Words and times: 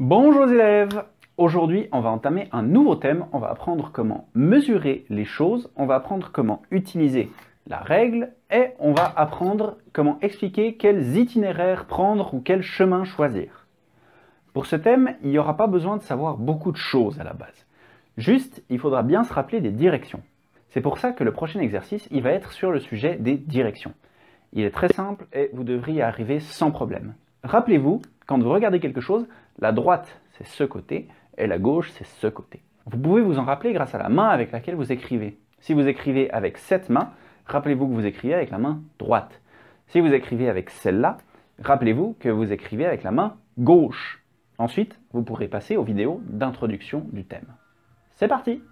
Bonjour 0.00 0.46
les 0.46 0.54
élèves 0.54 1.04
Aujourd'hui, 1.36 1.86
on 1.92 2.00
va 2.00 2.08
entamer 2.08 2.48
un 2.52 2.62
nouveau 2.62 2.94
thème. 2.94 3.26
On 3.32 3.38
va 3.38 3.50
apprendre 3.50 3.90
comment 3.92 4.28
mesurer 4.32 5.04
les 5.10 5.26
choses, 5.26 5.70
on 5.76 5.84
va 5.84 5.96
apprendre 5.96 6.30
comment 6.32 6.62
utiliser 6.70 7.30
la 7.66 7.80
règle 7.80 8.32
et 8.50 8.68
on 8.78 8.94
va 8.94 9.12
apprendre 9.14 9.76
comment 9.92 10.18
expliquer 10.22 10.76
quels 10.76 11.18
itinéraires 11.18 11.84
prendre 11.84 12.32
ou 12.32 12.40
quel 12.40 12.62
chemin 12.62 13.04
choisir. 13.04 13.66
Pour 14.54 14.64
ce 14.64 14.76
thème, 14.76 15.16
il 15.22 15.28
n'y 15.28 15.38
aura 15.38 15.58
pas 15.58 15.66
besoin 15.66 15.98
de 15.98 16.02
savoir 16.02 16.38
beaucoup 16.38 16.72
de 16.72 16.78
choses 16.78 17.20
à 17.20 17.24
la 17.24 17.34
base. 17.34 17.66
Juste, 18.16 18.62
il 18.70 18.78
faudra 18.78 19.02
bien 19.02 19.22
se 19.22 19.34
rappeler 19.34 19.60
des 19.60 19.70
directions. 19.70 20.22
C'est 20.70 20.80
pour 20.80 20.96
ça 20.96 21.12
que 21.12 21.24
le 21.24 21.32
prochain 21.32 21.60
exercice, 21.60 22.08
il 22.10 22.22
va 22.22 22.30
être 22.30 22.52
sur 22.52 22.70
le 22.70 22.80
sujet 22.80 23.16
des 23.16 23.36
directions. 23.36 23.92
Il 24.54 24.64
est 24.64 24.70
très 24.70 24.88
simple 24.88 25.26
et 25.34 25.50
vous 25.52 25.62
devriez 25.62 26.00
arriver 26.00 26.40
sans 26.40 26.70
problème. 26.70 27.12
Rappelez-vous, 27.42 28.00
quand 28.30 28.38
vous 28.38 28.48
regardez 28.48 28.78
quelque 28.78 29.00
chose, 29.00 29.26
la 29.58 29.72
droite 29.72 30.20
c'est 30.34 30.46
ce 30.46 30.62
côté 30.62 31.08
et 31.36 31.48
la 31.48 31.58
gauche 31.58 31.90
c'est 31.90 32.06
ce 32.06 32.28
côté. 32.28 32.62
Vous 32.86 32.96
pouvez 32.96 33.22
vous 33.22 33.40
en 33.40 33.44
rappeler 33.44 33.72
grâce 33.72 33.92
à 33.92 33.98
la 33.98 34.08
main 34.08 34.28
avec 34.28 34.52
laquelle 34.52 34.76
vous 34.76 34.92
écrivez. 34.92 35.36
Si 35.58 35.74
vous 35.74 35.88
écrivez 35.88 36.30
avec 36.30 36.56
cette 36.56 36.90
main, 36.90 37.10
rappelez-vous 37.46 37.88
que 37.88 37.92
vous 37.92 38.06
écrivez 38.06 38.34
avec 38.34 38.50
la 38.50 38.58
main 38.58 38.82
droite. 39.00 39.40
Si 39.88 39.98
vous 39.98 40.14
écrivez 40.14 40.48
avec 40.48 40.70
celle-là, 40.70 41.18
rappelez-vous 41.58 42.14
que 42.20 42.28
vous 42.28 42.52
écrivez 42.52 42.86
avec 42.86 43.02
la 43.02 43.10
main 43.10 43.34
gauche. 43.58 44.22
Ensuite, 44.58 44.96
vous 45.12 45.24
pourrez 45.24 45.48
passer 45.48 45.76
aux 45.76 45.82
vidéos 45.82 46.20
d'introduction 46.28 47.08
du 47.12 47.24
thème. 47.24 47.52
C'est 48.14 48.28
parti 48.28 48.62